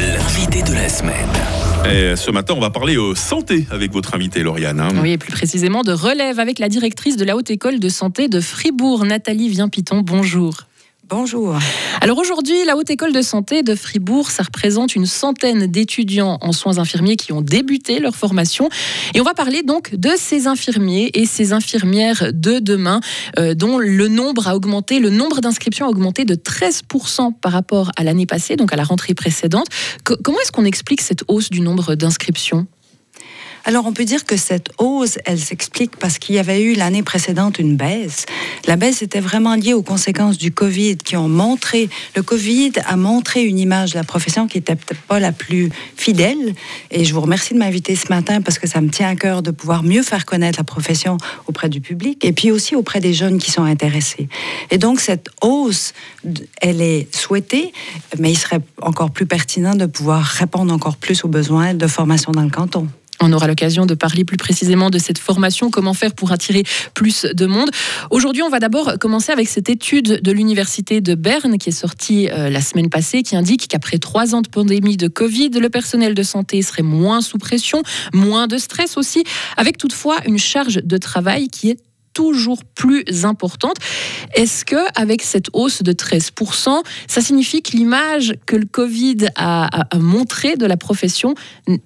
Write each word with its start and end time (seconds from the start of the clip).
L'invité 0.00 0.62
de 0.62 0.74
la 0.74 0.88
semaine. 0.90 1.14
Et 1.90 2.14
ce 2.14 2.30
matin, 2.30 2.52
on 2.54 2.60
va 2.60 2.68
parler 2.68 2.96
euh, 2.96 3.14
santé 3.14 3.66
avec 3.70 3.90
votre 3.90 4.14
invité 4.14 4.42
Lauriane. 4.42 4.80
hein. 4.80 4.88
Oui, 5.00 5.12
et 5.12 5.18
plus 5.18 5.32
précisément 5.32 5.82
de 5.82 5.92
relève 5.92 6.38
avec 6.38 6.58
la 6.58 6.68
directrice 6.68 7.16
de 7.16 7.24
la 7.24 7.36
Haute 7.36 7.50
École 7.50 7.80
de 7.80 7.88
Santé 7.88 8.28
de 8.28 8.40
Fribourg, 8.40 9.06
Nathalie 9.06 9.48
Viens-Piton. 9.48 10.02
Bonjour. 10.02 10.67
Bonjour. 11.10 11.56
Alors 12.02 12.18
aujourd'hui, 12.18 12.64
la 12.66 12.76
Haute 12.76 12.90
École 12.90 13.14
de 13.14 13.22
Santé 13.22 13.62
de 13.62 13.74
Fribourg, 13.74 14.30
ça 14.30 14.42
représente 14.42 14.94
une 14.94 15.06
centaine 15.06 15.66
d'étudiants 15.66 16.36
en 16.42 16.52
soins 16.52 16.76
infirmiers 16.78 17.16
qui 17.16 17.32
ont 17.32 17.40
débuté 17.40 17.98
leur 17.98 18.14
formation. 18.14 18.68
Et 19.14 19.20
on 19.20 19.24
va 19.24 19.32
parler 19.32 19.62
donc 19.62 19.94
de 19.94 20.10
ces 20.18 20.46
infirmiers 20.46 21.10
et 21.14 21.24
ces 21.24 21.54
infirmières 21.54 22.32
de 22.34 22.58
demain, 22.58 23.00
euh, 23.38 23.54
dont 23.54 23.78
le 23.78 24.08
nombre 24.08 24.48
a 24.48 24.54
augmenté, 24.54 24.98
le 25.00 25.08
nombre 25.08 25.40
d'inscriptions 25.40 25.86
a 25.86 25.88
augmenté 25.88 26.26
de 26.26 26.34
13% 26.34 27.32
par 27.40 27.52
rapport 27.52 27.90
à 27.96 28.04
l'année 28.04 28.26
passée, 28.26 28.56
donc 28.56 28.74
à 28.74 28.76
la 28.76 28.84
rentrée 28.84 29.14
précédente. 29.14 29.66
Co- 30.04 30.16
comment 30.22 30.38
est-ce 30.40 30.52
qu'on 30.52 30.66
explique 30.66 31.00
cette 31.00 31.24
hausse 31.28 31.48
du 31.48 31.62
nombre 31.62 31.94
d'inscriptions? 31.94 32.66
Alors 33.68 33.84
on 33.84 33.92
peut 33.92 34.06
dire 34.06 34.24
que 34.24 34.38
cette 34.38 34.70
hausse, 34.78 35.18
elle 35.26 35.38
s'explique 35.38 35.98
parce 35.98 36.16
qu'il 36.16 36.34
y 36.34 36.38
avait 36.38 36.62
eu 36.62 36.72
l'année 36.72 37.02
précédente 37.02 37.58
une 37.58 37.76
baisse. 37.76 38.24
La 38.66 38.76
baisse 38.76 39.02
était 39.02 39.20
vraiment 39.20 39.56
liée 39.56 39.74
aux 39.74 39.82
conséquences 39.82 40.38
du 40.38 40.52
Covid 40.52 40.96
qui 40.96 41.16
ont 41.16 41.28
montré, 41.28 41.90
le 42.16 42.22
Covid 42.22 42.72
a 42.86 42.96
montré 42.96 43.44
une 43.44 43.58
image 43.58 43.90
de 43.90 43.96
la 43.96 44.04
profession 44.04 44.46
qui 44.46 44.56
était 44.56 44.74
peut-être 44.74 45.02
pas 45.02 45.20
la 45.20 45.32
plus 45.32 45.68
fidèle. 45.98 46.54
Et 46.90 47.04
je 47.04 47.12
vous 47.12 47.20
remercie 47.20 47.52
de 47.52 47.58
m'inviter 47.58 47.94
ce 47.94 48.08
matin 48.08 48.40
parce 48.40 48.58
que 48.58 48.66
ça 48.66 48.80
me 48.80 48.88
tient 48.88 49.10
à 49.10 49.16
cœur 49.16 49.42
de 49.42 49.50
pouvoir 49.50 49.82
mieux 49.82 50.02
faire 50.02 50.24
connaître 50.24 50.58
la 50.58 50.64
profession 50.64 51.18
auprès 51.46 51.68
du 51.68 51.82
public 51.82 52.24
et 52.24 52.32
puis 52.32 52.50
aussi 52.50 52.74
auprès 52.74 53.00
des 53.00 53.12
jeunes 53.12 53.36
qui 53.36 53.50
sont 53.50 53.64
intéressés. 53.64 54.30
Et 54.70 54.78
donc 54.78 54.98
cette 54.98 55.28
hausse, 55.42 55.92
elle 56.62 56.80
est 56.80 57.14
souhaitée, 57.14 57.74
mais 58.18 58.30
il 58.30 58.38
serait 58.38 58.60
encore 58.80 59.10
plus 59.10 59.26
pertinent 59.26 59.74
de 59.74 59.84
pouvoir 59.84 60.22
répondre 60.22 60.72
encore 60.72 60.96
plus 60.96 61.22
aux 61.22 61.28
besoins 61.28 61.74
de 61.74 61.86
formation 61.86 62.32
dans 62.32 62.44
le 62.44 62.48
canton. 62.48 62.88
On 63.20 63.32
aura 63.32 63.46
l'occasion 63.46 63.86
de 63.86 63.94
parler 63.94 64.24
plus 64.24 64.36
précisément 64.36 64.90
de 64.90 64.98
cette 64.98 65.18
formation, 65.18 65.70
comment 65.70 65.94
faire 65.94 66.14
pour 66.14 66.32
attirer 66.32 66.64
plus 66.94 67.24
de 67.24 67.46
monde. 67.46 67.70
Aujourd'hui, 68.10 68.42
on 68.42 68.48
va 68.48 68.60
d'abord 68.60 68.98
commencer 69.00 69.32
avec 69.32 69.48
cette 69.48 69.68
étude 69.68 70.20
de 70.22 70.32
l'Université 70.32 71.00
de 71.00 71.14
Berne 71.14 71.58
qui 71.58 71.70
est 71.70 71.72
sortie 71.72 72.28
euh, 72.30 72.48
la 72.48 72.60
semaine 72.60 72.90
passée, 72.90 73.22
qui 73.22 73.36
indique 73.36 73.68
qu'après 73.68 73.98
trois 73.98 74.34
ans 74.34 74.42
de 74.42 74.48
pandémie 74.48 74.96
de 74.96 75.08
Covid, 75.08 75.50
le 75.50 75.68
personnel 75.68 76.14
de 76.14 76.22
santé 76.22 76.62
serait 76.62 76.82
moins 76.82 77.20
sous 77.20 77.38
pression, 77.38 77.82
moins 78.12 78.46
de 78.46 78.56
stress 78.58 78.96
aussi, 78.96 79.24
avec 79.56 79.78
toutefois 79.78 80.18
une 80.26 80.38
charge 80.38 80.80
de 80.84 80.96
travail 80.96 81.48
qui 81.48 81.70
est 81.70 81.78
toujours 82.18 82.64
plus 82.74 83.04
importante. 83.24 83.76
Est-ce 84.34 84.64
que 84.64 84.74
avec 85.00 85.22
cette 85.22 85.50
hausse 85.52 85.84
de 85.84 85.92
13%, 85.92 86.82
ça 87.06 87.20
signifie 87.20 87.62
que 87.62 87.76
l'image 87.76 88.34
que 88.44 88.56
le 88.56 88.66
Covid 88.66 89.28
a, 89.36 89.82
a- 89.82 89.98
montrée 89.98 90.56
de 90.56 90.66
la 90.66 90.76
profession 90.76 91.36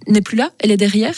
n'est 0.08 0.22
plus 0.22 0.38
là? 0.38 0.50
Elle 0.58 0.70
est 0.70 0.78
derrière? 0.78 1.12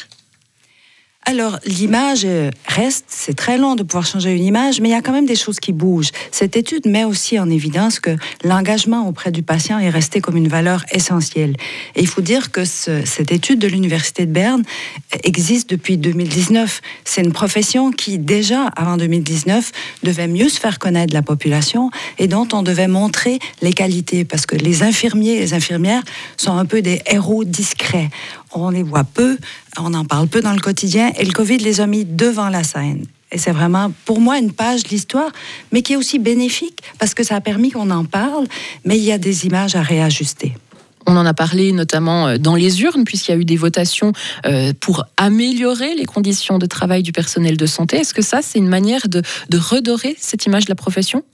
Alors, 1.26 1.58
l'image 1.64 2.24
euh, 2.26 2.50
reste, 2.66 3.06
c'est 3.08 3.32
très 3.34 3.56
long 3.56 3.76
de 3.76 3.82
pouvoir 3.82 4.04
changer 4.04 4.32
une 4.36 4.44
image, 4.44 4.82
mais 4.82 4.90
il 4.90 4.92
y 4.92 4.94
a 4.94 5.00
quand 5.00 5.12
même 5.12 5.24
des 5.24 5.36
choses 5.36 5.58
qui 5.58 5.72
bougent. 5.72 6.10
Cette 6.30 6.54
étude 6.54 6.86
met 6.86 7.04
aussi 7.04 7.38
en 7.38 7.48
évidence 7.48 7.98
que 7.98 8.14
l'engagement 8.44 9.08
auprès 9.08 9.32
du 9.32 9.42
patient 9.42 9.78
est 9.78 9.88
resté 9.88 10.20
comme 10.20 10.36
une 10.36 10.48
valeur 10.48 10.84
essentielle. 10.92 11.56
Et 11.96 12.02
il 12.02 12.08
faut 12.08 12.20
dire 12.20 12.50
que 12.50 12.66
ce- 12.66 13.06
cette 13.06 13.32
étude 13.32 13.58
de 13.58 13.66
l'Université 13.68 14.26
de 14.26 14.32
Berne 14.32 14.64
existe 15.22 15.70
depuis 15.70 15.96
2019. 15.96 16.82
C'est 17.06 17.22
une 17.22 17.32
profession 17.32 17.90
qui, 17.90 18.18
déjà 18.18 18.66
avant 18.76 18.98
2019, 18.98 19.72
devait 20.02 20.28
mieux 20.28 20.50
se 20.50 20.60
faire 20.60 20.78
connaître 20.78 21.14
la 21.14 21.22
population 21.22 21.90
et 22.18 22.28
dont 22.28 22.46
on 22.52 22.62
devait 22.62 22.88
montrer 22.88 23.38
les 23.62 23.72
qualités, 23.72 24.26
parce 24.26 24.44
que 24.44 24.56
les 24.56 24.82
infirmiers 24.82 25.36
et 25.36 25.40
les 25.40 25.54
infirmières 25.54 26.02
sont 26.36 26.52
un 26.52 26.66
peu 26.66 26.82
des 26.82 27.00
héros 27.06 27.44
discrets. 27.44 28.10
On 28.54 28.70
les 28.70 28.82
voit 28.82 29.04
peu, 29.04 29.36
on 29.78 29.92
en 29.94 30.04
parle 30.04 30.28
peu 30.28 30.40
dans 30.40 30.52
le 30.52 30.60
quotidien, 30.60 31.12
et 31.18 31.24
le 31.24 31.32
Covid 31.32 31.58
les 31.58 31.80
a 31.80 31.86
mis 31.86 32.04
devant 32.04 32.48
la 32.48 32.62
scène. 32.62 33.04
Et 33.32 33.38
c'est 33.38 33.50
vraiment, 33.50 33.92
pour 34.04 34.20
moi, 34.20 34.38
une 34.38 34.52
page 34.52 34.84
de 34.84 34.90
l'histoire, 34.90 35.32
mais 35.72 35.82
qui 35.82 35.94
est 35.94 35.96
aussi 35.96 36.20
bénéfique, 36.20 36.80
parce 37.00 37.14
que 37.14 37.24
ça 37.24 37.34
a 37.34 37.40
permis 37.40 37.72
qu'on 37.72 37.90
en 37.90 38.04
parle, 38.04 38.46
mais 38.84 38.96
il 38.96 39.02
y 39.02 39.10
a 39.10 39.18
des 39.18 39.46
images 39.46 39.74
à 39.74 39.82
réajuster. 39.82 40.54
On 41.06 41.16
en 41.16 41.26
a 41.26 41.34
parlé 41.34 41.72
notamment 41.72 42.28
euh, 42.28 42.38
dans 42.38 42.54
les 42.54 42.82
urnes, 42.82 43.04
puisqu'il 43.04 43.32
y 43.32 43.34
a 43.34 43.38
eu 43.38 43.44
des 43.44 43.56
votations 43.56 44.12
euh, 44.46 44.72
pour 44.78 45.04
améliorer 45.16 45.94
les 45.96 46.06
conditions 46.06 46.58
de 46.58 46.66
travail 46.66 47.02
du 47.02 47.12
personnel 47.12 47.56
de 47.56 47.66
santé. 47.66 47.96
Est-ce 47.96 48.14
que 48.14 48.22
ça, 48.22 48.40
c'est 48.40 48.58
une 48.58 48.68
manière 48.68 49.08
de, 49.08 49.20
de 49.50 49.58
redorer 49.58 50.16
cette 50.18 50.46
image 50.46 50.64
de 50.64 50.70
la 50.70 50.76
profession? 50.76 51.24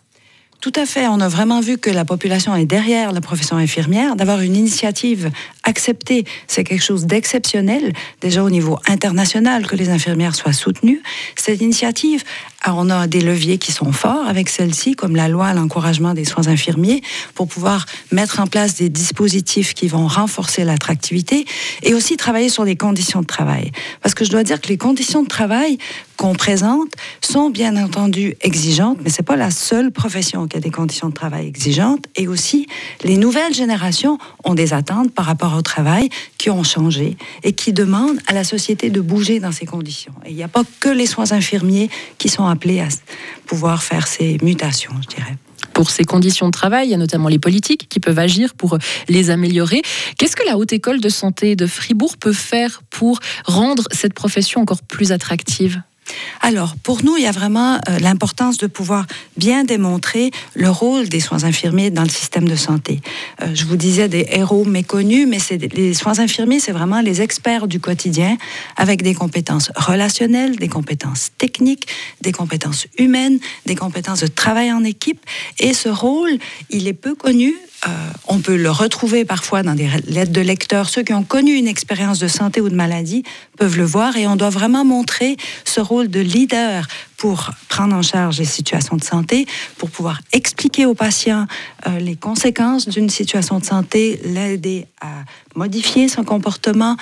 Tout 0.60 0.72
à 0.76 0.84
fait. 0.84 1.08
On 1.08 1.20
a 1.20 1.28
vraiment 1.28 1.60
vu 1.60 1.78
que 1.78 1.88
la 1.88 2.04
population 2.04 2.54
est 2.54 2.66
derrière 2.66 3.12
la 3.12 3.22
profession 3.22 3.56
infirmière. 3.56 4.14
D'avoir 4.14 4.40
une 4.42 4.54
initiative 4.54 5.30
acceptée, 5.64 6.24
c'est 6.48 6.64
quelque 6.64 6.84
chose 6.84 7.06
d'exceptionnel, 7.06 7.94
déjà 8.20 8.44
au 8.44 8.50
niveau 8.50 8.78
international, 8.86 9.66
que 9.66 9.74
les 9.74 9.88
infirmières 9.88 10.34
soient 10.34 10.52
soutenues. 10.52 11.02
Cette 11.34 11.62
initiative, 11.62 12.24
ah, 12.62 12.74
on 12.74 12.90
a 12.90 13.06
des 13.06 13.22
leviers 13.22 13.56
qui 13.56 13.72
sont 13.72 13.90
forts 13.90 14.26
avec 14.26 14.50
celle-ci, 14.50 14.94
comme 14.94 15.16
la 15.16 15.28
loi 15.28 15.46
à 15.46 15.54
l'encouragement 15.54 16.12
des 16.12 16.26
soins 16.26 16.46
infirmiers, 16.46 17.02
pour 17.34 17.48
pouvoir 17.48 17.86
mettre 18.12 18.38
en 18.38 18.46
place 18.46 18.74
des 18.74 18.90
dispositifs 18.90 19.72
qui 19.72 19.88
vont 19.88 20.06
renforcer 20.06 20.64
l'attractivité 20.64 21.46
et 21.82 21.94
aussi 21.94 22.18
travailler 22.18 22.50
sur 22.50 22.64
les 22.64 22.76
conditions 22.76 23.22
de 23.22 23.26
travail. 23.26 23.72
Parce 24.02 24.14
que 24.14 24.26
je 24.26 24.30
dois 24.30 24.42
dire 24.42 24.60
que 24.60 24.68
les 24.68 24.76
conditions 24.76 25.22
de 25.22 25.28
travail 25.28 25.78
qu'on 26.18 26.34
présente 26.34 26.92
sont 27.22 27.48
bien 27.48 27.82
entendu 27.82 28.36
exigeantes, 28.42 28.98
mais 29.02 29.08
c'est 29.08 29.22
pas 29.22 29.36
la 29.36 29.50
seule 29.50 29.90
profession 29.90 30.46
qui 30.46 30.58
a 30.58 30.60
des 30.60 30.70
conditions 30.70 31.08
de 31.08 31.14
travail 31.14 31.46
exigeantes. 31.46 32.04
Et 32.14 32.28
aussi, 32.28 32.66
les 33.04 33.16
nouvelles 33.16 33.54
générations 33.54 34.18
ont 34.44 34.52
des 34.52 34.74
attentes 34.74 35.12
par 35.12 35.24
rapport 35.24 35.54
au 35.56 35.62
travail 35.62 36.10
qui 36.36 36.50
ont 36.50 36.62
changé 36.62 37.16
et 37.42 37.54
qui 37.54 37.72
demandent 37.72 38.18
à 38.26 38.34
la 38.34 38.44
société 38.44 38.90
de 38.90 39.00
bouger 39.00 39.40
dans 39.40 39.52
ces 39.52 39.64
conditions. 39.64 40.12
Et 40.26 40.30
il 40.30 40.36
n'y 40.36 40.42
a 40.42 40.48
pas 40.48 40.64
que 40.80 40.90
les 40.90 41.06
soins 41.06 41.32
infirmiers 41.32 41.88
qui 42.18 42.28
sont 42.28 42.49
appelés 42.50 42.80
à 42.80 42.88
pouvoir 43.46 43.82
faire 43.82 44.06
ces 44.06 44.38
mutations, 44.42 44.92
je 45.02 45.16
dirais. 45.16 45.36
pour 45.72 45.90
ces 45.90 46.04
conditions 46.04 46.46
de 46.46 46.50
travail. 46.50 46.88
Il 46.88 46.90
y 46.90 46.94
a 46.94 46.98
notamment 46.98 47.28
les 47.28 47.38
politiques 47.38 47.88
qui 47.88 48.00
peuvent 48.00 48.18
agir 48.18 48.54
pour 48.54 48.76
les 49.08 49.30
améliorer. 49.30 49.82
Qu'est-ce 50.18 50.36
que 50.36 50.44
la 50.44 50.58
Haute 50.58 50.72
École 50.72 51.00
de 51.00 51.08
Santé 51.08 51.56
de 51.56 51.66
Fribourg 51.66 52.16
peut 52.18 52.34
faire 52.34 52.82
pour 52.90 53.20
rendre 53.46 53.84
cette 53.90 54.12
profession 54.12 54.60
encore 54.60 54.82
plus 54.82 55.12
attractive? 55.12 55.80
Alors, 56.40 56.74
pour 56.76 57.04
nous, 57.04 57.16
il 57.16 57.22
y 57.22 57.26
a 57.26 57.32
vraiment 57.32 57.74
euh, 57.88 57.98
l'importance 58.00 58.56
de 58.58 58.66
pouvoir 58.66 59.06
bien 59.36 59.64
démontrer 59.64 60.30
le 60.54 60.70
rôle 60.70 61.08
des 61.08 61.20
soins 61.20 61.44
infirmiers 61.44 61.90
dans 61.90 62.02
le 62.02 62.08
système 62.08 62.48
de 62.48 62.56
santé. 62.56 63.00
Euh, 63.42 63.54
je 63.54 63.64
vous 63.64 63.76
disais 63.76 64.08
des 64.08 64.26
héros 64.30 64.64
méconnus, 64.64 65.26
mais 65.28 65.38
c'est 65.38 65.58
les 65.72 65.94
soins 65.94 66.18
infirmiers, 66.18 66.60
c'est 66.60 66.72
vraiment 66.72 67.00
les 67.00 67.22
experts 67.22 67.66
du 67.66 67.80
quotidien 67.80 68.36
avec 68.76 69.02
des 69.02 69.14
compétences 69.14 69.70
relationnelles, 69.76 70.56
des 70.56 70.68
compétences 70.68 71.30
techniques, 71.38 71.86
des 72.20 72.32
compétences 72.32 72.86
humaines, 72.98 73.38
des 73.66 73.74
compétences 73.74 74.20
de 74.20 74.26
travail 74.26 74.72
en 74.72 74.84
équipe. 74.84 75.20
Et 75.58 75.74
ce 75.74 75.88
rôle, 75.88 76.38
il 76.70 76.88
est 76.88 76.94
peu 76.94 77.14
connu. 77.14 77.54
Euh, 77.86 78.10
on 78.28 78.40
peut 78.40 78.56
le 78.56 78.70
retrouver 78.70 79.24
parfois 79.24 79.62
dans 79.62 79.74
des 79.74 79.88
lettres 80.06 80.32
de 80.32 80.40
lecteurs. 80.40 80.88
Ceux 80.90 81.02
qui 81.02 81.14
ont 81.14 81.22
connu 81.22 81.54
une 81.54 81.66
expérience 81.66 82.18
de 82.18 82.28
santé 82.28 82.60
ou 82.60 82.68
de 82.68 82.74
maladie 82.74 83.22
peuvent 83.56 83.78
le 83.78 83.84
voir 83.84 84.16
et 84.16 84.26
on 84.26 84.36
doit 84.36 84.50
vraiment 84.50 84.84
montrer 84.84 85.36
ce 85.64 85.80
rôle 85.80 86.08
de 86.08 86.20
leader 86.20 86.86
pour 87.20 87.50
prendre 87.68 87.94
en 87.94 88.00
charge 88.00 88.38
les 88.38 88.46
situations 88.46 88.96
de 88.96 89.04
santé, 89.04 89.44
pour 89.76 89.90
pouvoir 89.90 90.22
expliquer 90.32 90.86
aux 90.86 90.94
patients 90.94 91.46
euh, 91.86 91.98
les 91.98 92.16
conséquences 92.16 92.88
d'une 92.88 93.10
situation 93.10 93.58
de 93.58 93.64
santé, 93.66 94.18
l'aider 94.24 94.86
à 95.02 95.24
modifier 95.54 96.08
son 96.08 96.24
comportement, 96.24 96.96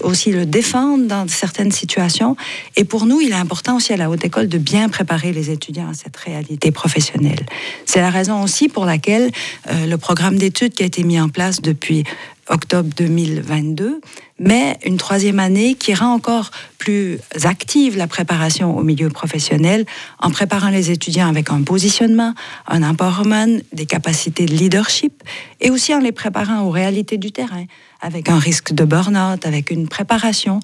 aussi 0.00 0.32
le 0.32 0.46
défendre 0.46 1.06
dans 1.06 1.28
certaines 1.28 1.70
situations. 1.70 2.36
Et 2.74 2.82
pour 2.82 3.06
nous, 3.06 3.20
il 3.20 3.30
est 3.30 3.34
important 3.34 3.76
aussi 3.76 3.92
à 3.92 3.96
la 3.96 4.10
haute 4.10 4.24
école 4.24 4.48
de 4.48 4.58
bien 4.58 4.88
préparer 4.88 5.32
les 5.32 5.50
étudiants 5.50 5.90
à 5.90 5.94
cette 5.94 6.16
réalité 6.16 6.72
professionnelle. 6.72 7.46
C'est 7.86 8.00
la 8.00 8.10
raison 8.10 8.42
aussi 8.42 8.68
pour 8.68 8.84
laquelle 8.84 9.30
euh, 9.70 9.86
le 9.86 9.96
programme 9.96 10.38
d'études 10.38 10.74
qui 10.74 10.82
a 10.82 10.86
été 10.86 11.04
mis 11.04 11.20
en 11.20 11.28
place 11.28 11.62
depuis 11.62 12.02
octobre 12.48 12.90
2022, 12.96 14.00
mais 14.38 14.78
une 14.84 14.96
troisième 14.96 15.38
année 15.38 15.74
qui 15.74 15.94
rend 15.94 16.12
encore 16.12 16.50
plus 16.78 17.18
active 17.44 17.96
la 17.96 18.06
préparation 18.06 18.76
au 18.76 18.82
milieu 18.82 19.08
professionnel 19.08 19.86
en 20.18 20.30
préparant 20.30 20.70
les 20.70 20.90
étudiants 20.90 21.28
avec 21.28 21.50
un 21.50 21.62
positionnement, 21.62 22.34
un 22.66 22.82
empowerment, 22.82 23.60
des 23.72 23.86
capacités 23.86 24.46
de 24.46 24.54
leadership 24.54 25.22
et 25.60 25.70
aussi 25.70 25.94
en 25.94 26.00
les 26.00 26.12
préparant 26.12 26.62
aux 26.62 26.70
réalités 26.70 27.18
du 27.18 27.30
terrain 27.30 27.64
avec 28.02 28.28
un 28.28 28.38
risque 28.38 28.74
de 28.74 28.84
burn-out, 28.84 29.46
avec 29.46 29.70
une 29.70 29.88
préparation. 29.88 30.60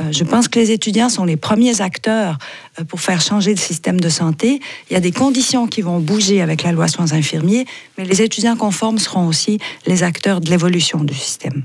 Euh, 0.00 0.12
je 0.12 0.22
pense 0.22 0.46
que 0.46 0.58
les 0.58 0.70
étudiants 0.70 1.08
sont 1.08 1.24
les 1.24 1.36
premiers 1.36 1.80
acteurs 1.80 2.38
euh, 2.78 2.84
pour 2.84 3.00
faire 3.00 3.20
changer 3.20 3.50
le 3.50 3.58
système 3.58 3.98
de 3.98 4.08
santé. 4.08 4.60
Il 4.90 4.92
y 4.92 4.96
a 4.96 5.00
des 5.00 5.10
conditions 5.10 5.66
qui 5.66 5.80
vont 5.80 5.98
bouger 5.98 6.42
avec 6.42 6.62
la 6.62 6.70
loi 6.70 6.86
soins 6.86 7.12
infirmiers, 7.12 7.64
mais 7.96 8.04
les 8.04 8.22
étudiants 8.22 8.56
conformes 8.56 8.98
seront 8.98 9.26
aussi 9.26 9.58
les 9.86 10.02
acteurs 10.02 10.40
de 10.40 10.50
l'évolution 10.50 11.02
du 11.02 11.14
système. 11.14 11.64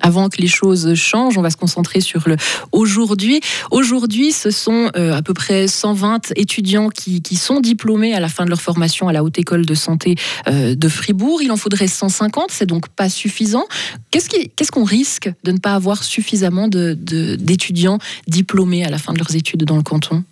Avant 0.00 0.28
que 0.28 0.40
les 0.40 0.48
choses 0.48 0.94
changent, 0.94 1.38
on 1.38 1.42
va 1.42 1.50
se 1.50 1.56
concentrer 1.56 2.00
sur 2.00 2.28
le 2.28 2.36
aujourd'hui. 2.72 3.40
Aujourd'hui, 3.70 4.32
ce 4.32 4.50
sont 4.50 4.90
euh, 4.96 5.14
à 5.14 5.22
peu 5.22 5.34
près 5.34 5.68
120 5.68 6.32
étudiants 6.36 6.88
qui, 6.88 7.20
sont 7.36 7.60
diplômés 7.60 8.14
à 8.14 8.20
la 8.20 8.28
fin 8.28 8.44
de 8.44 8.50
leur 8.50 8.60
formation 8.60 9.08
à 9.08 9.12
la 9.12 9.24
Haute 9.24 9.38
École 9.38 9.66
de 9.66 9.74
Santé 9.74 10.14
euh, 10.48 10.74
de 10.74 10.88
Fribourg. 10.88 11.42
Il 11.42 11.50
en 11.50 11.56
faudrait 11.56 11.88
150, 11.88 12.46
c'est 12.50 12.66
donc 12.66 12.88
pas 12.88 13.08
suffisant. 13.08 13.64
Qu'est-ce 14.10 14.70
qu'on 14.70 14.84
risque 14.84 15.32
de 15.44 15.52
ne 15.52 15.58
pas 15.58 15.74
avoir 15.74 16.04
suffisamment 16.04 16.68
d'étudiants 16.68 17.98
diplômés 18.28 18.84
à 18.84 18.90
la 18.90 18.98
fin 18.98 19.12
de 19.12 19.18
leurs 19.18 19.34
études 19.34 19.64
dans 19.64 19.76
le 19.76 19.82
canton? 19.82 20.24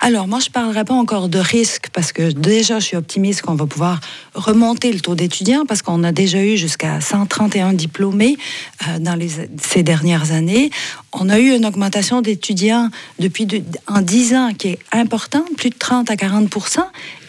Alors, 0.00 0.28
moi, 0.28 0.38
je 0.40 0.48
ne 0.48 0.52
parlerai 0.52 0.84
pas 0.84 0.94
encore 0.94 1.28
de 1.28 1.38
risque 1.38 1.88
parce 1.92 2.12
que 2.12 2.30
déjà, 2.30 2.78
je 2.78 2.84
suis 2.84 2.96
optimiste 2.96 3.42
qu'on 3.42 3.54
va 3.54 3.66
pouvoir 3.66 4.00
remonter 4.34 4.92
le 4.92 5.00
taux 5.00 5.14
d'étudiants 5.14 5.64
parce 5.66 5.82
qu'on 5.82 6.04
a 6.04 6.12
déjà 6.12 6.42
eu 6.42 6.56
jusqu'à 6.56 7.00
131 7.00 7.72
diplômés 7.72 8.36
euh, 8.86 8.98
dans 8.98 9.18
ces 9.60 9.82
dernières 9.82 10.32
années. 10.32 10.70
On 11.12 11.28
a 11.30 11.38
eu 11.38 11.54
une 11.54 11.64
augmentation 11.64 12.20
d'étudiants 12.20 12.90
depuis 13.18 13.46
en 13.86 14.02
10 14.02 14.34
ans 14.34 14.50
qui 14.56 14.68
est 14.68 14.78
importante, 14.92 15.46
plus 15.56 15.70
de 15.70 15.78
30 15.78 16.10
à 16.10 16.14
40% 16.16 16.80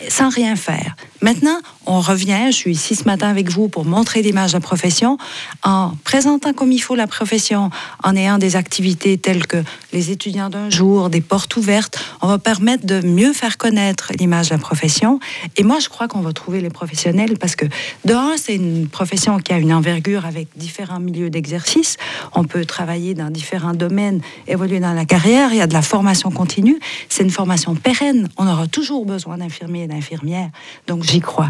sans 0.08 0.30
rien 0.30 0.56
faire. 0.56 0.96
Maintenant, 1.22 1.58
on 1.86 2.00
revient, 2.00 2.46
je 2.48 2.56
suis 2.56 2.72
ici 2.72 2.96
ce 2.96 3.04
matin 3.04 3.28
avec 3.28 3.50
vous 3.50 3.68
pour 3.68 3.84
montrer 3.84 4.22
l'image 4.22 4.52
de 4.52 4.58
la 4.58 4.62
profession, 4.62 5.18
en 5.64 5.92
présentant 6.06 6.54
comme 6.54 6.72
il 6.72 6.80
faut 6.80 6.96
la 6.96 7.08
profession, 7.08 7.70
en 8.04 8.16
ayant 8.16 8.38
des 8.38 8.56
activités 8.56 9.18
telles 9.18 9.46
que 9.46 9.62
les 9.92 10.12
étudiants 10.12 10.50
d'un 10.50 10.70
jour, 10.70 11.10
des 11.10 11.20
portes 11.20 11.58
ouvertes, 11.58 12.00
on 12.22 12.28
va 12.28 12.38
permettre 12.38 12.86
de 12.86 13.06
mieux 13.06 13.34
faire 13.34 13.58
connaître 13.58 14.14
l'image 14.18 14.50
de 14.50 14.54
la 14.54 14.60
profession. 14.60 15.20
Et 15.58 15.64
moi, 15.64 15.80
je 15.80 15.90
crois 15.90 16.08
qu'on 16.08 16.22
va 16.22 16.32
trouver 16.32 16.62
les 16.62 16.70
professionnels 16.70 17.38
parce 17.38 17.56
que, 17.56 17.66
de 18.06 18.16
c'est 18.38 18.56
une 18.56 18.88
profession 18.88 19.40
qui 19.40 19.52
a 19.54 19.58
une 19.58 19.74
envergure 19.74 20.26
avec 20.26 20.48
différents 20.56 21.00
milieux 21.00 21.30
d'exercice. 21.30 21.98
On 22.34 22.44
peut 22.44 22.66
travailler 22.66 23.14
dans 23.14 23.30
différents 23.30 23.69
domaines, 23.74 24.22
évoluer 24.48 24.80
dans 24.80 24.94
la 24.94 25.06
carrière, 25.06 25.52
il 25.52 25.58
y 25.58 25.62
a 25.62 25.68
de 25.68 25.74
la 25.74 25.82
formation 25.82 26.32
continue. 26.32 26.80
C'est 27.10 27.24
une 27.24 27.30
formation 27.30 27.76
pérenne. 27.76 28.30
On 28.38 28.48
aura 28.48 28.68
toujours 28.68 29.06
besoin 29.06 29.38
d'infirmiers 29.38 29.84
et 29.84 29.88
d'infirmières. 29.88 30.50
Donc, 30.88 31.04
j'y 31.04 31.20
crois. 31.20 31.50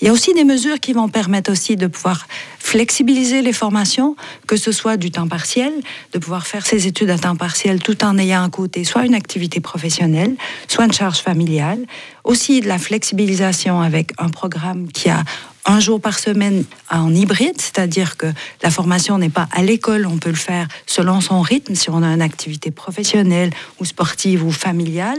Il 0.00 0.06
y 0.06 0.08
a 0.08 0.12
aussi 0.12 0.32
des 0.34 0.44
mesures 0.44 0.80
qui 0.80 0.92
vont 0.92 1.08
permettre 1.08 1.50
aussi 1.50 1.76
de 1.76 1.86
pouvoir 1.86 2.26
flexibiliser 2.58 3.42
les 3.42 3.52
formations, 3.52 4.14
que 4.46 4.56
ce 4.56 4.72
soit 4.72 4.96
du 4.96 5.10
temps 5.10 5.26
partiel, 5.26 5.72
de 6.12 6.18
pouvoir 6.18 6.46
faire 6.46 6.66
ses 6.66 6.86
études 6.86 7.10
à 7.10 7.18
temps 7.18 7.36
partiel 7.36 7.82
tout 7.82 8.04
en 8.04 8.18
ayant 8.18 8.44
à 8.44 8.50
côté 8.50 8.84
soit 8.84 9.04
une 9.04 9.14
activité 9.14 9.60
professionnelle, 9.60 10.34
soit 10.68 10.84
une 10.84 10.92
charge 10.92 11.18
familiale. 11.18 11.80
Aussi 12.24 12.60
de 12.60 12.68
la 12.68 12.78
flexibilisation 12.78 13.80
avec 13.80 14.12
un 14.18 14.28
programme 14.28 14.88
qui 14.88 15.08
a 15.08 15.24
un 15.68 15.80
jour 15.80 16.00
par 16.00 16.18
semaine 16.18 16.64
en 16.90 17.14
hybride, 17.14 17.60
c'est-à-dire 17.60 18.16
que 18.16 18.26
la 18.62 18.70
formation 18.70 19.18
n'est 19.18 19.28
pas 19.28 19.48
à 19.52 19.62
l'école, 19.62 20.06
on 20.06 20.16
peut 20.16 20.30
le 20.30 20.34
faire 20.34 20.66
selon 20.86 21.20
son 21.20 21.42
rythme, 21.42 21.74
si 21.74 21.90
on 21.90 22.02
a 22.02 22.06
une 22.06 22.22
activité 22.22 22.70
professionnelle 22.70 23.50
ou 23.78 23.84
sportive 23.84 24.44
ou 24.44 24.50
familiale. 24.50 25.18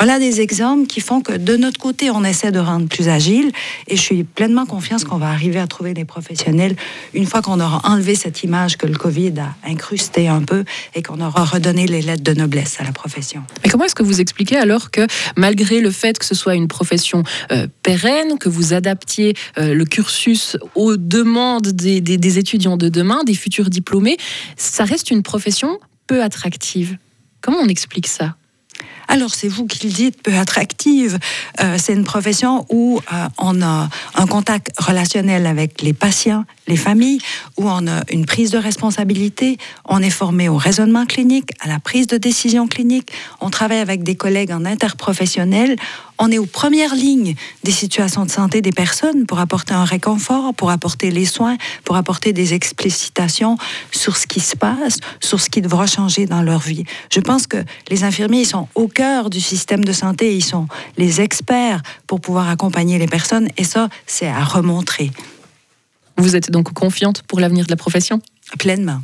Voilà 0.00 0.18
des 0.18 0.40
exemples 0.40 0.86
qui 0.86 1.02
font 1.02 1.20
que 1.20 1.34
de 1.34 1.58
notre 1.58 1.78
côté, 1.78 2.10
on 2.10 2.24
essaie 2.24 2.50
de 2.50 2.58
rendre 2.58 2.88
plus 2.88 3.10
agile. 3.10 3.52
Et 3.86 3.96
je 3.96 4.00
suis 4.00 4.24
pleinement 4.24 4.64
confiance 4.64 5.04
qu'on 5.04 5.18
va 5.18 5.28
arriver 5.28 5.60
à 5.60 5.66
trouver 5.66 5.92
des 5.92 6.06
professionnels 6.06 6.74
une 7.12 7.26
fois 7.26 7.42
qu'on 7.42 7.60
aura 7.60 7.82
enlevé 7.84 8.14
cette 8.14 8.42
image 8.42 8.78
que 8.78 8.86
le 8.86 8.96
Covid 8.96 9.34
a 9.40 9.68
incrusté 9.68 10.26
un 10.26 10.40
peu 10.40 10.64
et 10.94 11.02
qu'on 11.02 11.20
aura 11.20 11.44
redonné 11.44 11.86
les 11.86 12.00
lettres 12.00 12.22
de 12.22 12.32
noblesse 12.32 12.80
à 12.80 12.84
la 12.84 12.92
profession. 12.92 13.42
Mais 13.62 13.68
comment 13.68 13.84
est-ce 13.84 13.94
que 13.94 14.02
vous 14.02 14.22
expliquez 14.22 14.56
alors 14.56 14.90
que 14.90 15.06
malgré 15.36 15.82
le 15.82 15.90
fait 15.90 16.18
que 16.18 16.24
ce 16.24 16.34
soit 16.34 16.54
une 16.54 16.68
profession 16.68 17.22
euh, 17.52 17.66
pérenne, 17.82 18.38
que 18.38 18.48
vous 18.48 18.72
adaptiez 18.72 19.34
euh, 19.58 19.74
le 19.74 19.84
cursus 19.84 20.56
aux 20.76 20.96
demandes 20.96 21.72
des, 21.72 22.00
des 22.00 22.38
étudiants 22.38 22.78
de 22.78 22.88
demain, 22.88 23.22
des 23.24 23.34
futurs 23.34 23.68
diplômés, 23.68 24.16
ça 24.56 24.84
reste 24.84 25.10
une 25.10 25.22
profession 25.22 25.78
peu 26.06 26.22
attractive? 26.22 26.96
Comment 27.42 27.58
on 27.58 27.68
explique 27.68 28.06
ça? 28.06 28.36
Alors, 29.10 29.34
c'est 29.34 29.48
vous 29.48 29.66
qui 29.66 29.88
le 29.88 29.92
dites, 29.92 30.22
peu 30.22 30.32
attractive. 30.34 31.18
Euh, 31.60 31.76
c'est 31.78 31.94
une 31.94 32.04
profession 32.04 32.64
où 32.68 33.00
euh, 33.12 33.26
on 33.38 33.60
a 33.60 33.88
un 34.14 34.26
contact 34.26 34.70
relationnel 34.78 35.46
avec 35.46 35.82
les 35.82 35.92
patients, 35.92 36.44
les 36.70 36.76
familles, 36.76 37.20
où 37.58 37.68
on 37.68 37.86
a 37.86 38.02
une 38.10 38.24
prise 38.24 38.50
de 38.50 38.58
responsabilité. 38.58 39.58
On 39.84 40.00
est 40.00 40.10
formé 40.10 40.48
au 40.48 40.56
raisonnement 40.56 41.04
clinique, 41.04 41.50
à 41.60 41.68
la 41.68 41.78
prise 41.78 42.06
de 42.06 42.16
décision 42.16 42.66
clinique. 42.66 43.10
On 43.40 43.50
travaille 43.50 43.80
avec 43.80 44.02
des 44.02 44.14
collègues 44.14 44.52
en 44.52 44.64
interprofessionnel 44.64 45.76
on 46.22 46.30
est 46.30 46.38
aux 46.38 46.46
premières 46.46 46.94
lignes 46.94 47.34
des 47.64 47.72
situations 47.72 48.26
de 48.26 48.30
santé 48.30 48.60
des 48.60 48.72
personnes 48.72 49.24
pour 49.24 49.40
apporter 49.40 49.72
un 49.72 49.84
réconfort, 49.84 50.52
pour 50.52 50.70
apporter 50.70 51.10
les 51.10 51.24
soins, 51.24 51.56
pour 51.82 51.96
apporter 51.96 52.34
des 52.34 52.52
explicitations 52.52 53.56
sur 53.90 54.18
ce 54.18 54.26
qui 54.26 54.40
se 54.40 54.54
passe, 54.54 54.98
sur 55.20 55.40
ce 55.40 55.48
qui 55.48 55.62
devra 55.62 55.86
changer 55.86 56.26
dans 56.26 56.42
leur 56.42 56.60
vie. 56.60 56.84
Je 57.10 57.20
pense 57.20 57.46
que 57.46 57.56
les 57.88 58.04
infirmiers 58.04 58.44
sont 58.44 58.68
au 58.74 58.86
cœur 58.86 59.30
du 59.30 59.40
système 59.40 59.82
de 59.82 59.92
santé, 59.92 60.36
ils 60.36 60.44
sont 60.44 60.68
les 60.98 61.22
experts 61.22 61.80
pour 62.06 62.20
pouvoir 62.20 62.50
accompagner 62.50 62.98
les 62.98 63.08
personnes 63.08 63.48
et 63.56 63.64
ça, 63.64 63.88
c'est 64.06 64.28
à 64.28 64.44
remontrer. 64.44 65.10
Vous 66.20 66.36
êtes 66.36 66.50
donc 66.50 66.74
confiante 66.74 67.22
pour 67.22 67.40
l'avenir 67.40 67.64
de 67.64 67.70
la 67.70 67.76
profession? 67.76 68.20
Pleinement. 68.58 69.00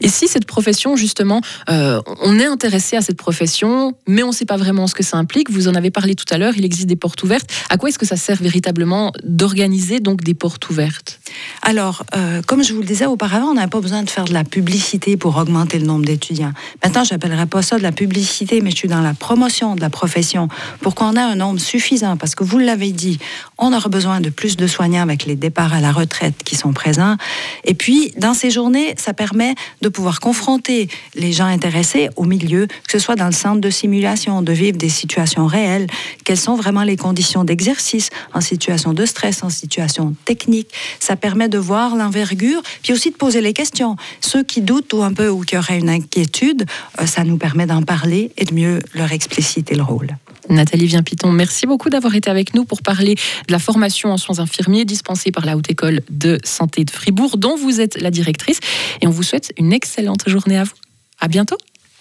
Et 0.00 0.08
si 0.08 0.28
cette 0.28 0.46
profession, 0.46 0.96
justement, 0.96 1.40
euh, 1.68 2.00
on 2.22 2.38
est 2.38 2.46
intéressé 2.46 2.96
à 2.96 3.02
cette 3.02 3.16
profession, 3.16 3.94
mais 4.06 4.22
on 4.22 4.28
ne 4.28 4.32
sait 4.32 4.44
pas 4.44 4.56
vraiment 4.56 4.86
ce 4.86 4.94
que 4.94 5.02
ça 5.02 5.16
implique, 5.16 5.50
vous 5.50 5.68
en 5.68 5.74
avez 5.74 5.90
parlé 5.90 6.14
tout 6.14 6.24
à 6.30 6.38
l'heure, 6.38 6.54
il 6.56 6.64
existe 6.64 6.86
des 6.86 6.96
portes 6.96 7.22
ouvertes. 7.22 7.50
À 7.70 7.76
quoi 7.76 7.88
est-ce 7.88 7.98
que 7.98 8.06
ça 8.06 8.16
sert 8.16 8.36
véritablement 8.36 9.12
d'organiser 9.24 10.00
donc 10.00 10.22
des 10.22 10.34
portes 10.34 10.68
ouvertes? 10.70 11.20
Alors, 11.62 12.04
euh, 12.16 12.42
comme 12.42 12.62
je 12.62 12.72
vous 12.72 12.80
le 12.80 12.86
disais 12.86 13.06
auparavant, 13.06 13.48
on 13.48 13.54
n'a 13.54 13.68
pas 13.68 13.80
besoin 13.80 14.02
de 14.02 14.10
faire 14.10 14.24
de 14.24 14.32
la 14.32 14.44
publicité 14.44 15.16
pour 15.16 15.36
augmenter 15.36 15.78
le 15.78 15.86
nombre 15.86 16.04
d'étudiants. 16.04 16.52
Maintenant, 16.82 17.04
je 17.04 17.14
n'appellerai 17.14 17.46
pas 17.46 17.62
ça 17.62 17.78
de 17.78 17.82
la 17.82 17.92
publicité, 17.92 18.60
mais 18.60 18.70
je 18.70 18.76
suis 18.76 18.88
dans 18.88 19.00
la 19.00 19.14
promotion 19.14 19.74
de 19.74 19.80
la 19.80 19.90
profession 19.90 20.48
pour 20.80 20.94
qu'on 20.94 21.14
ait 21.14 21.20
un 21.20 21.36
nombre 21.36 21.60
suffisant, 21.60 22.16
parce 22.16 22.34
que 22.34 22.44
vous 22.44 22.58
l'avez 22.58 22.92
dit, 22.92 23.18
on 23.58 23.72
aura 23.72 23.88
besoin 23.88 24.20
de 24.20 24.30
plus 24.30 24.56
de 24.56 24.66
soignants 24.66 25.02
avec 25.02 25.26
les 25.26 25.36
départs 25.36 25.74
à 25.74 25.80
la 25.80 25.92
retraite 25.92 26.42
qui 26.44 26.56
sont 26.56 26.72
présents. 26.72 27.16
Et 27.64 27.74
puis, 27.74 28.12
dans 28.18 28.34
ces 28.34 28.50
journées, 28.50 28.94
ça 28.96 29.12
permet 29.12 29.54
de 29.82 29.88
pouvoir 29.88 30.20
confronter 30.20 30.88
les 31.14 31.32
gens 31.32 31.46
intéressés 31.46 32.08
au 32.16 32.24
milieu, 32.24 32.66
que 32.66 32.92
ce 32.92 32.98
soit 32.98 33.16
dans 33.16 33.26
le 33.26 33.32
centre 33.32 33.60
de 33.60 33.70
simulation, 33.70 34.42
de 34.42 34.52
vivre 34.52 34.78
des 34.78 34.88
situations 34.88 35.46
réelles, 35.46 35.86
quelles 36.24 36.38
sont 36.38 36.56
vraiment 36.56 36.82
les 36.82 36.96
conditions 36.96 37.44
d'exercice 37.44 38.10
en 38.34 38.40
situation 38.40 38.92
de 38.92 39.06
stress, 39.06 39.42
en 39.42 39.50
situation 39.50 40.14
technique? 40.24 40.68
Ça 41.00 41.16
permet 41.16 41.48
de 41.48 41.58
voir 41.58 41.96
l'envergure, 41.96 42.62
puis 42.82 42.92
aussi 42.92 43.10
de 43.10 43.16
poser 43.16 43.40
les 43.40 43.52
questions. 43.52 43.96
Ceux 44.20 44.42
qui 44.42 44.60
doutent 44.60 44.92
ou 44.92 45.02
un 45.02 45.12
peu 45.12 45.28
ou 45.28 45.40
qui 45.42 45.56
auraient 45.56 45.78
une 45.78 45.90
inquiétude, 45.90 46.66
euh, 47.00 47.06
ça 47.06 47.24
nous 47.24 47.38
permet 47.38 47.66
d'en 47.66 47.82
parler 47.82 48.32
et 48.36 48.44
de 48.44 48.54
mieux 48.54 48.80
leur 48.94 49.12
expliciter 49.12 49.74
le 49.74 49.82
rôle. 49.82 50.16
Nathalie 50.48 50.86
Viens-Piton, 50.86 51.32
merci 51.32 51.66
beaucoup 51.66 51.90
d'avoir 51.90 52.14
été 52.14 52.30
avec 52.30 52.54
nous 52.54 52.64
pour 52.64 52.82
parler 52.82 53.14
de 53.14 53.52
la 53.52 53.58
formation 53.58 54.10
en 54.10 54.16
soins 54.16 54.38
infirmiers 54.38 54.84
dispensée 54.84 55.32
par 55.32 55.44
la 55.44 55.56
Haute 55.56 55.70
École 55.70 56.00
de 56.10 56.38
Santé 56.44 56.84
de 56.84 56.90
Fribourg, 56.90 57.36
dont 57.36 57.56
vous 57.56 57.80
êtes 57.80 58.00
la 58.00 58.10
directrice. 58.10 58.60
Et 59.00 59.06
on 59.06 59.10
vous 59.10 59.22
souhaite 59.22 59.52
une 59.58 59.72
excellente 59.72 60.28
journée 60.28 60.58
à 60.58 60.64
vous. 60.64 60.74
À 61.20 61.28
bientôt. 61.28 61.56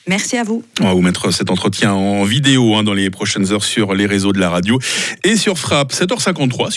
Merci 0.07 0.37
à 0.37 0.43
vous. 0.43 0.63
On 0.81 0.83
va 0.83 0.93
vous 0.93 1.01
mettre 1.01 1.31
cet 1.31 1.49
entretien 1.49 1.93
en 1.93 2.23
vidéo 2.23 2.75
hein, 2.75 2.83
dans 2.83 2.93
les 2.93 3.09
prochaines 3.09 3.51
heures 3.51 3.63
sur 3.63 3.95
les 3.95 4.05
réseaux 4.05 4.33
de 4.33 4.39
la 4.39 4.51
radio 4.51 4.79
et 5.23 5.35
sur 5.35 5.57
Frappe, 5.57 5.93
7h53 5.93 6.69
sur 6.69 6.71